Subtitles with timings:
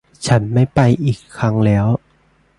[0.27, 1.87] ฉันไม่ไปอีกครั้งแล้ว